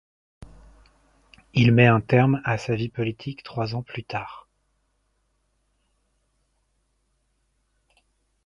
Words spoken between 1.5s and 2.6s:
Il met un terme à